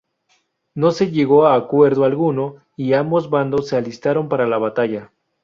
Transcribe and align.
No 0.73 0.89
se 0.89 1.11
llegó 1.11 1.45
a 1.45 1.53
acuerdo 1.53 2.05
alguno 2.05 2.55
y 2.75 2.93
ambos 2.93 3.29
bandos 3.29 3.67
se 3.67 3.75
alistaron 3.75 4.29
para 4.29 4.47
la 4.47 4.57
batalla. 4.57 5.11